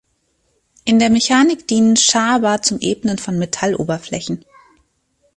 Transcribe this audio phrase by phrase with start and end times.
[0.83, 4.43] In der Mechanik dienen Schaber zum Ebnen von Metalloberflächen.